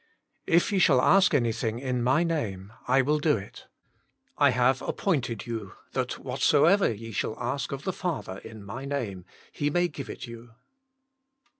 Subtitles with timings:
[0.47, 3.67] If ye shall ask anything in My Name, I will do it.
[4.35, 9.25] I have appointed you, that whatsoever ye shall ask of the Father in My Name,
[9.51, 10.55] He may give it you.